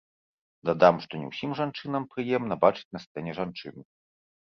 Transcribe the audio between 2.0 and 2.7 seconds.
прыемна